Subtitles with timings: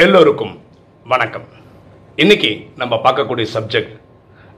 [0.00, 0.60] எல்லோருக்கும்
[1.04, 1.44] வணக்கம்.
[2.16, 4.00] இன்னைக்கு நம்ம பார்க்கக்கூடிய subject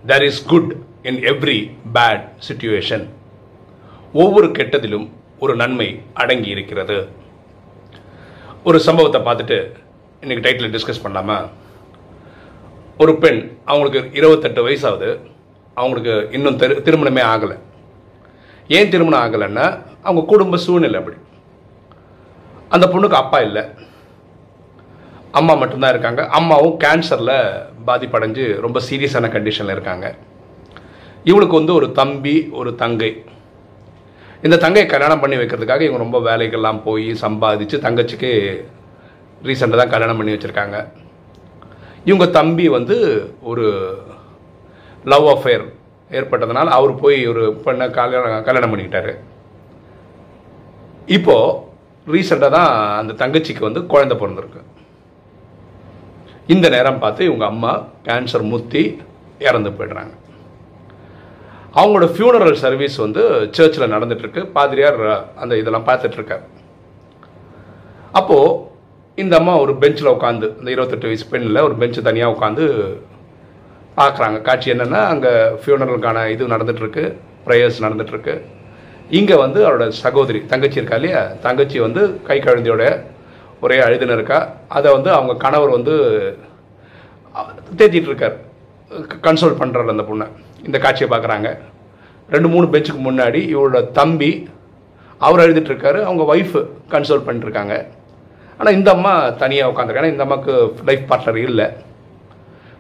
[0.07, 3.09] there is good in every bad situation
[4.13, 7.09] ஒவ்வொரு கெட்டதிலும் ஒரு நன்மை அடங்கி இருக்கிறது.
[8.65, 9.73] ஒரு சம்பவத்தை பார்த்துட்டு
[10.21, 11.49] இன்னைக்கு டைட்டில் டிஸ்கஸ் பண்ணலாமா?
[12.99, 15.31] ஒரு பெண் அவங்களுக்கு இருபத்தெட்டு வயசாகுது.
[15.75, 17.59] அவங்களுக்கு இன்னும் திரு திருமணமே ஆகலை.
[18.69, 21.17] ஏன் திருமணம் ஆகலைன்னா அவங்க குடும்ப சூழ்நிலை அப்படி.
[22.69, 23.89] அந்த பொண்ணுக்கு அப்பா இல்லை.
[25.39, 26.23] அம்மா மட்டும்தான் இருக்காங்க.
[26.39, 27.37] அம்மாவும் கேன்சரில்
[27.89, 30.07] பாதிப்படைஞ்சு ரொம்ப சீரியஸான கண்டிஷனில் இருக்காங்க.
[31.31, 33.11] இவளுக்கு வந்து ஒரு தம்பி ஒரு தங்கை.
[34.47, 38.31] இந்த தங்கையை கல்யாணம் பண்ணி வைக்கிறதுக்காக இவங்க ரொம்ப வேலைக்கெல்லாம் போய் சம்பாதிச்சு தங்கச்சிக்கு
[39.49, 40.79] ரீசெண்டாக தான் கல்யாணம் பண்ணி வச்சுருக்காங்க.
[42.09, 42.97] இவங்க தம்பி வந்து
[43.51, 43.67] ஒரு
[45.13, 45.65] லவ் அஃபேர்
[46.19, 49.13] ஏற்பட்டதுனால அவர் போய் ஒரு பெண்ணை கல்யாணம் கல்யாணம் பண்ணிக்கிட்டாரு.
[51.19, 51.57] இப்போது
[52.15, 54.63] ரீசெண்டாக தான் அந்த தங்கச்சிக்கு வந்து குழந்தை பிறந்திருக்கு.
[56.55, 57.73] இந்த நேரம் பார்த்து இவங்க அம்மா
[58.07, 58.83] கேன்சர் முத்தி
[59.49, 60.13] இறந்து போயிடுறாங்க.
[61.79, 63.23] அவங்களோட ஃபியூனரல் சர்வீஸ் வந்து
[63.57, 64.43] சர்ச்சில் நடந்துட்டுருக்கு.
[64.57, 64.99] பாதிரியார்
[65.43, 66.45] அந்த இதெல்லாம் பார்த்துட்ருக்கார்
[68.21, 68.57] அப்போது
[69.23, 72.65] இந்த அம்மா ஒரு பெஞ்சில் உட்காந்து இந்த இருபத்தெட்டு வயசு பெண்ணில் ஒரு பெஞ்சு தனியாக உட்காந்து
[74.01, 74.39] பார்க்குறாங்க.
[74.49, 77.05] காட்சி என்னென்னா அங்கே ஃபியூனரலுக்கான இது நடந்துகிட்ருக்கு
[77.47, 78.35] ப்ரேயர்ஸ் நடந்துகிட்ருக்கு
[79.19, 81.23] இங்கே வந்து அவரோட சகோதரி தங்கச்சி இருக்கா இல்லையா?
[81.47, 82.85] தங்கச்சி வந்து கை கழுந்தையோட
[83.65, 84.39] ஒரே அழுதுன்னு இருக்கா?
[84.77, 85.95] அதை வந்து அவங்க கணவர் வந்து
[87.79, 88.37] தேத்திட்டு இருக்கார்.
[89.27, 90.27] கன்சோல் பண்ணுறாரு அந்த பொண்ணை.
[90.69, 91.51] இந்த காட்சியை பார்க்குறாங்க.
[92.35, 94.31] ரெண்டு மூணு பெஞ்சுக்கு முன்னாடி இவரோட தம்பி
[95.27, 95.99] அவர் எழுதிட்டு இருக்காரு.
[96.09, 96.61] அவங்க ஒய்ஃபு
[96.95, 97.75] கன்சோல் பண்ணிட்டுருக்காங்க
[98.59, 100.55] ஆனால் இந்த அம்மா தனியாக உட்காந்துருக்காங்க இந்த அம்மாவுக்கு
[100.89, 101.67] லைஃப் பார்ட்னர் இல்லை.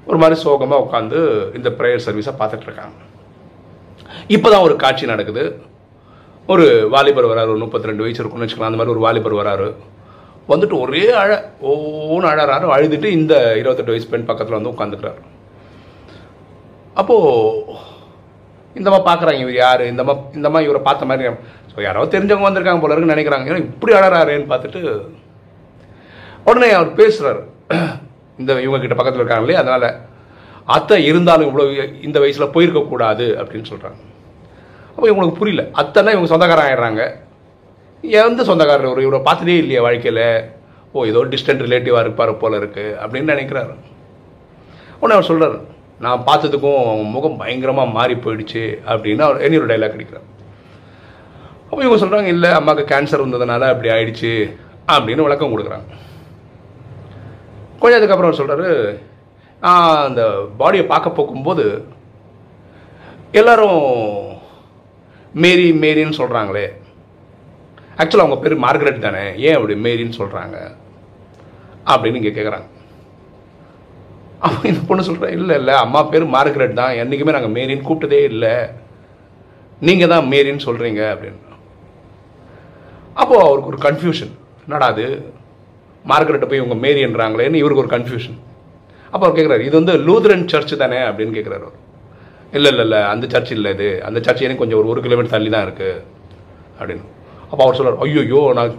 [0.09, 1.19] ஒரு மாதிரி சோகமாக உட்காந்து
[1.59, 2.97] இந்த ப்ரேயர் சர்வீஸை பார்த்துட்ருக்காங்க
[4.35, 5.45] இப்போ தான் ஒரு காட்சி நடக்குது.
[6.53, 9.69] ஒரு வாலிபர் வராரு ஒரு முப்பத்தி ரெண்டு வயசு இருக்கும்னு வச்சுக்கலாம் அந்த மாதிரி ஒரு வாலிபர் வராரு.
[10.53, 11.31] வந்துட்டு ஒரே அழ
[11.73, 12.75] ஓன்னு அழறாரு.
[12.77, 15.21] அழுதுட்டு இந்த இருபத்தெட்டு வயசு பெண் பக்கத்தில் வந்து உட்காந்துக்கிறாரு.
[17.01, 17.89] அப்போது
[18.79, 19.83] இந்தம்மா பார்க்குறாங்க இவர் யார்?
[19.93, 21.33] இந்தம்மா இந்தம்மா இவரை பார்த்த மாதிரி
[21.73, 23.49] ஸோ யாராவது தெரிஞ்சவங்க வந்திருக்காங்க போல இருக்குன்னு நினைக்கிறாங்க.
[23.51, 24.81] ஏன்னா இப்படி அழறாருன்னு பார்த்துட்டு
[26.49, 27.43] உடனே அவர் பேசுகிறாரு
[28.41, 29.63] இந்த இவங்க கிட்ட பக்கத்தில் இருக்காங்க இல்லையா?
[29.63, 29.89] அதனால்
[30.77, 31.65] அத்தை இருந்தாலும் இவ்வளோ
[32.07, 33.99] இந்த வயசில் போயிருக்கக்கூடாது அப்படின்னு சொல்கிறாங்க
[34.95, 35.63] அப்போ இவங்களுக்கு புரியல.
[35.81, 37.03] அத்தைன்னா இவங்க சொந்தக்காரன் ஆயிடுறாங்க.
[38.03, 40.25] எந்த சொந்தக்காரர் ஒரு இவரை பார்த்ததே இல்லையா வாழ்க்கையில்?
[40.93, 43.75] ஓ ஏதோ டிஸ்டன்ட் ரிலேட்டிவாக இருப்பார் போல் இருக்குது அப்படின்னு நினைக்கிறாரு.
[45.01, 45.59] உடனே அவர் சொல்கிறார்
[46.05, 50.27] நான் பார்த்ததுக்கும் அவன் முகம் பயங்கரமாக மாறி போயிடுச்சு அப்படின்னு அவர் என்னொரு டைலாக் அடிக்கிறார்.
[51.71, 54.33] அப்போ இவங்க சொல்கிறாங்க இல்லை அம்மாவுக்கு கேன்சர் வந்ததுனால அப்படி ஆயிடுச்சு
[54.95, 55.87] அப்படின்னு விளக்கம் கொடுக்குறாங்க.
[57.81, 58.71] கொஞ்சம் அதுக்கப்புறம் அவர் சொல்கிறாரு
[60.07, 60.23] அந்த
[60.61, 61.65] பாடியை பார்க்க போகும்போது
[63.41, 63.81] எல்லாரும்
[65.35, 66.67] மேரி மேரின்னு சொல்கிறாங்களே
[68.01, 69.25] ஆக்சுவலாக அவங்க பேர் மார்கரெட் தானே.
[69.47, 70.57] ஏன் அப்படி மேரின்னு சொல்கிறாங்க
[71.93, 72.69] அப்படின்னு இங்கே கேட்குறாங்க
[74.47, 76.95] அவன் இந்த பொண்ணு சொல்கிறேன் இல்லை இல்லை அம்மா பேர் மார்கரெட் தான்.
[77.01, 78.55] என்றைக்குமே நாங்கள் மேரின்னு கூப்பிட்டதே இல்லை.
[79.89, 81.41] நீங்கள் தான் மேரின்னு சொல்கிறீங்க அப்படின்னு.
[83.21, 84.33] அப்போது அவருக்கு ஒரு கன்ஃபியூஷன்
[84.65, 85.07] என்னடா அது?
[86.11, 88.39] மார்கரெட்டை போய் இவங்க மேரின்றாங்களேன்னு இவருக்கு ஒரு கன்ஃபியூஷன்
[89.13, 90.99] அப்போ அவர் கேட்குறாரு இது வந்து லூதரன் சர்ச் தானே?
[91.11, 91.79] அப்படின்னு கேட்குறாரு அவர்.
[92.57, 93.89] இல்லை இல்லை இல்லை அந்த சர்ச் இல்லை இது.
[94.09, 96.03] அந்த சர்ச் எனக்கு கொஞ்சம் ஒரு ஒரு கிலோமீட்டர் தள்ளி தான் இருக்குது
[96.81, 97.07] அப்படின்னு.
[97.51, 98.75] அப்போ அவர் சொல்கிறார் ஐயோயோ நான்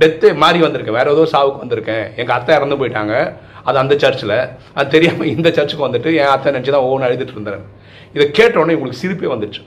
[0.00, 0.98] டெத்தே மாறி வந்திருக்கேன்.
[0.98, 2.04] வேறு ஏதோ சாவுக்கு வந்திருக்கேன்.
[2.20, 3.14] எங்கள் அத்தை இறந்து போயிட்டாங்க.
[3.68, 4.36] அது அந்த சர்ச்சில்
[4.78, 7.64] அது தெரியாமல் இந்த சர்ச்சுக்கு வந்துட்டு என் அத்தை நினச்சி தான் ஒவ்வொன்று எழுதிட்டு இருந்தேன்
[8.16, 9.62] இதை கேட்டோடனே உங்களுக்கு சிரிப்பே வந்துச்சு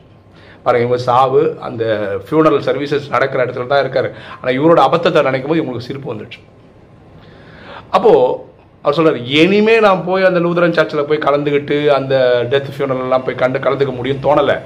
[0.65, 1.83] பாருங்க இவங்க சாவு அந்த
[2.25, 4.09] ஃபியூனரல் சர்வீசஸ் நடக்கிற இடத்துல தான் இருக்காரு.
[4.37, 6.41] ஆனால் இவரோட அபத்தத்தை நினைக்கும் போது இவங்களுக்கு சிரிப்பு வந்துடுச்சு
[7.97, 8.23] அப்போது
[8.83, 12.15] அவர் சொல்கிறார் இனிமே நான் போய் அந்த லூதரன் சர்ச்சில் போய் கலந்துக்கிட்டு அந்த
[12.51, 14.57] டெத் ஃபியூனரெல்லாம் போய் கண்டு கலந்துக்க முடியும் தோணலை.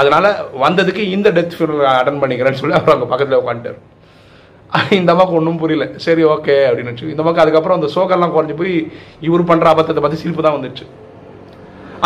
[0.00, 0.28] அதனால்
[0.64, 3.80] வந்ததுக்கு இந்த டெத் ஃபியூனல் அட்டன் பண்ணிக்கிறேன்னு சொல்லி அவர் அங்கே பக்கத்தில் உட்காந்துட்டார்
[4.98, 5.84] இந்த அம்மாவுக்கு ஒன்றும் புரியல.
[6.04, 8.74] சரி ஓகே அப்படின்னு வச்சு இந்த அம்மாவுக்கு அதுக்கப்புறம் அந்த சோகெல்லாம் குறைஞ்சி போய்
[9.26, 10.84] இவர் பண்ணுற அபத்தத்தை பற்றி சிரிப்பு தான் வந்துச்சு.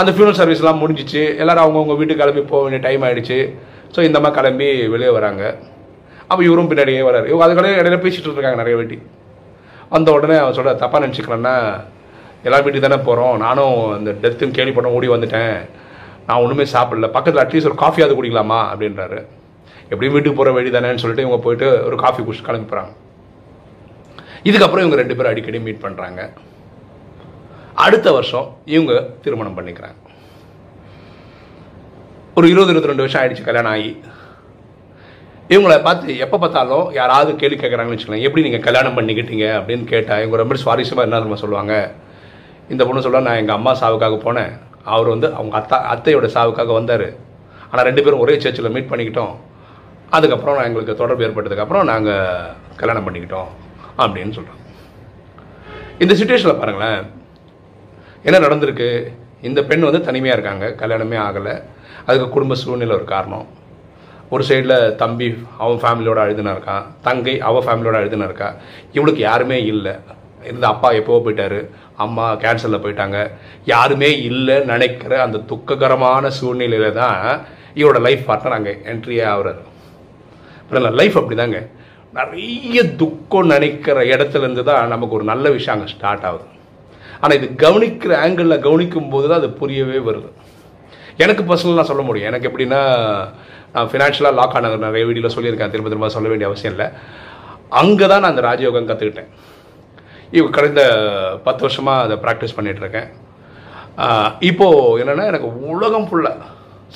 [0.00, 1.22] அந்த ஃபியூனல் சர்வீஸ்லாம் முடிஞ்சிச்சு.
[1.42, 3.38] எல்லோரும் அவங்கவுங்க வீட்டுக்கு கிளம்பி போக வேண்டிய டைம் ஆகிடுச்சு
[3.94, 5.42] ஸோ இந்த அம்மா கிளம்பி வெளியே வராங்க.
[6.30, 7.26] அப்போ இவரும் பின்னாடியே வராரு.
[7.30, 8.98] இவங்க அதுக்கடைய இடையில பேசிகிட்டு இருக்காங்க நிறைய வாட்டி.
[9.94, 11.56] வந்த உடனே அவன் சொல்கிற தப்பாக நினச்சிக்கிறேன்னா
[12.46, 15.56] எல்லா வீட்டுக்கு தானே போகிறோம் நானும் அந்த டெத்துன்னு கேள்விப்பட்டோம் ஓடி வந்துட்டேன்.
[16.28, 17.08] நான் ஒன்றுமே சாப்பிடல.
[17.16, 18.60] பக்கத்தில் அட்லீஸ்ட் ஒரு காஃபியாவது குடிக்கலாமா?
[18.72, 19.18] அப்படின்றாரு.
[19.92, 22.94] எப்படியும் வீட்டுக்கு போகிற வழி தானேன்னு சொல்லிட்டு இவங்க போயிட்டு ஒரு காஃபி குடிச்சு கிளம்பி போகிறாங்க
[24.48, 26.20] இதுக்கப்புறம் இவங்க ரெண்டு பேரும் அடிக்கடி மீட் பண்ணுறாங்க
[27.84, 28.92] அடுத்த வருஷம் இவங்க
[29.24, 29.96] திருமணம் பண்ணிக்கிறாங்க.
[32.36, 33.90] ஒரு இருபது இருபத்தி ரெண்டு வருஷம் ஆயிடுச்சு கல்யாணம் ஆகி.
[35.54, 39.46] இவங்களை பார்த்து எப்போ பார்த்தாலும் யாராவது கேள்வி கேட்குறாங்கன்னு வச்சுக்கலாம் எப்படி நீங்கள் கல்யாணம் பண்ணிக்கிட்டீங்க?
[39.58, 41.74] அப்படின்னு கேட்டால் இவங்க ரொம்ப சுவாரஸ்யமாக என்ன நம்ம சொல்லுவாங்க?
[42.74, 44.52] இந்த பொண்ணு சொல்ல நான் எங்கள் அம்மா சாவுக்காக போனேன்.
[44.94, 47.08] அவர் வந்து அவங்க அத்தா அத்தையோட சாவுக்காக வந்தார்.
[47.70, 49.34] ஆனால் ரெண்டு பேரும் ஒரே சர்ச்சில் மீட் பண்ணிக்கிட்டோம்.
[50.10, 53.50] அதுக்கப்புறம் நான் எங்களுக்கு தொடர்பு ஏற்பட்டதுக்கப்புறம் நாங்கள் கல்யாணம் பண்ணிக்கிட்டோம்
[53.98, 54.62] அப்படின்னு சொல்கிறோம்
[55.98, 57.00] இந்த சுச்சுவேஷனில் பாருங்களேன்.
[58.22, 58.88] என்ன நடந்திருக்கு?
[59.42, 60.86] இந்த பெண் வந்து தனிமையாக இருக்காங்க.
[60.86, 61.54] கல்யாணமே ஆகலை.
[62.06, 63.46] அதுக்கு குடும்ப சூழ்நிலை ஒரு காரணம்.
[64.30, 66.84] ஒரு சைடில் தம்பி அவன் ஃபேமிலியோட அழுதுனா இருக்கான்.
[67.02, 68.48] தங்கை அவள் ஃபேமிலியோட அழுதுனா இருக்கா?
[68.92, 69.94] இவளுக்கு யாருமே இல்லை.
[70.50, 71.60] இருந்த அப்பா எப்போவோ போயிட்டாரு
[72.04, 73.18] அம்மா கேன்சரில் போயிட்டாங்க.
[73.72, 77.18] யாருமே இல்லைன்னு நினைக்கிற அந்த துக்ககரமான சூழ்நிலையில தான்
[77.80, 79.62] இவரோட லைஃப் பார்ட்னர் அங்கே என்ட்ரியே ஆகுறாரு.
[80.62, 81.58] அப்புறம் லைஃப் அப்படிதாங்க.
[82.18, 86.46] நிறைய துக்கம் நினைக்கிற இடத்துல இருந்து தான் நமக்கு ஒரு நல்ல விஷயம் அங்கே ஸ்டார்ட் ஆகுது.
[87.22, 90.28] ஆனால் இது கவனிக்கிற ஆங்கிளில் கவனிக்கும் போது தான் அது புரியவே வருது.
[91.24, 92.28] எனக்கு பர்சனலாக சொல்ல முடியும்.
[92.30, 92.80] எனக்கு எப்படின்னா
[93.74, 95.72] நான் ஃபினான்ஷியலாக லாக் ஆனது நிறைய வீடியோவில் சொல்லியிருக்கேன்.
[95.72, 96.86] திரும்ப திரும்ப சொல்ல வேண்டிய அவசியம் இல்லை.
[97.80, 99.30] அங்கே தான் நான் அந்த ராஜயோகம் கற்றுக்கிட்டேன்
[100.36, 100.82] இப்போ கடந்த
[101.46, 103.08] பத்து வருஷமாக அதை ப்ராக்டிஸ் பண்ணிகிட்ருக்கேன்
[104.50, 106.46] இப்போது என்னென்னா எனக்கு உலகம் ஃபுல்லாக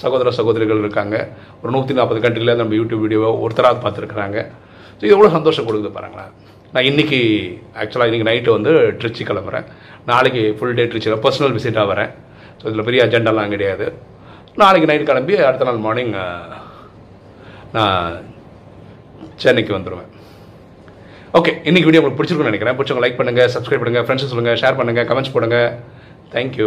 [0.02, 1.17] சகோதர சகோதரிகள் இருக்காங்க.
[1.61, 4.38] ஒரு நூற்றி நாற்பது கண்ட்ரியில் நம்ம யூடியூப் வீடியோவை ஒருத்தராக பார்த்துருக்குறாங்க.
[4.99, 6.31] ஸோ இது எவ்வளோ சந்தோஷம் கொடுக்குது பாருங்களேன்.
[6.75, 7.20] நான் இன்றைக்கி
[7.81, 9.67] ஆக்சுவலாக இன்றைக்கி நைட்டு வந்து ட்ரிச்சி கிளம்புறேன்.
[10.11, 12.12] நாளைக்கு ஃபுல் டே ட்ரிச்சியில் பர்சனல் விசிட்டாக வரேன்.
[12.61, 13.87] ஸோ இதில் பெரிய அஜெண்டாலாம் கிடையாது.
[14.62, 16.14] நாளைக்கு நைட் கிளம்பி அடுத்த நாள் மார்னிங்
[17.76, 18.17] நான்
[19.44, 20.11] சென்னைக்கு வந்துடுவேன்
[21.38, 22.76] ஓகே இன்னைக்கு வீடியோ உங்களுக்கு பிடிச்சிருக்குன்னு நினைக்கிறேன்.
[22.79, 25.58] பிடிச்சவங்க லைக் பண்ணுங்கள் சப்ஸ்கிரைப் பண்ணுங்கள் ஃப்ரெண்ட்ஸ் சொல்லுங்கள் ஷேர் பண்ணுங்கள் கமெண்ட்ஸ் போடுங்க.
[26.32, 26.67] தேங்க்யூ